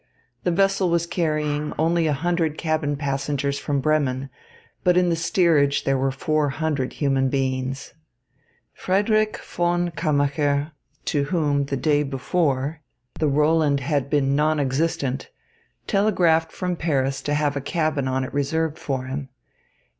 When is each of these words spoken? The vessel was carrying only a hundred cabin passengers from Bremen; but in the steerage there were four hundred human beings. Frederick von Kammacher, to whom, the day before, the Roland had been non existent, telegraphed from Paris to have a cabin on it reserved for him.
The 0.45 0.49
vessel 0.49 0.89
was 0.89 1.05
carrying 1.05 1.73
only 1.77 2.07
a 2.07 2.13
hundred 2.13 2.57
cabin 2.57 2.95
passengers 2.95 3.59
from 3.59 3.81
Bremen; 3.81 4.31
but 4.83 4.97
in 4.97 5.09
the 5.09 5.15
steerage 5.15 5.83
there 5.83 5.95
were 5.95 6.09
four 6.09 6.49
hundred 6.49 6.93
human 6.93 7.29
beings. 7.29 7.93
Frederick 8.73 9.37
von 9.37 9.91
Kammacher, 9.91 10.71
to 11.05 11.25
whom, 11.25 11.65
the 11.65 11.77
day 11.77 12.01
before, 12.01 12.81
the 13.19 13.27
Roland 13.27 13.79
had 13.81 14.09
been 14.09 14.35
non 14.35 14.59
existent, 14.59 15.29
telegraphed 15.85 16.51
from 16.51 16.75
Paris 16.75 17.21
to 17.21 17.35
have 17.35 17.55
a 17.55 17.61
cabin 17.61 18.07
on 18.07 18.23
it 18.23 18.33
reserved 18.33 18.79
for 18.79 19.03
him. 19.05 19.29